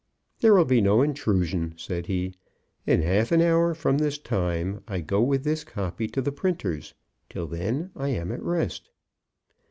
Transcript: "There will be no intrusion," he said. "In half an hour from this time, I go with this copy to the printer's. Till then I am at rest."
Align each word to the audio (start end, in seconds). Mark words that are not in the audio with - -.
"There 0.39 0.55
will 0.55 0.65
be 0.65 0.81
no 0.81 1.03
intrusion," 1.03 1.73
he 1.73 1.77
said. 1.77 2.09
"In 2.87 3.03
half 3.03 3.31
an 3.31 3.39
hour 3.39 3.75
from 3.75 3.99
this 3.99 4.17
time, 4.17 4.81
I 4.87 4.99
go 5.01 5.21
with 5.21 5.43
this 5.43 5.63
copy 5.63 6.07
to 6.07 6.23
the 6.23 6.31
printer's. 6.31 6.95
Till 7.29 7.45
then 7.45 7.91
I 7.95 8.07
am 8.09 8.31
at 8.31 8.41
rest." 8.41 8.89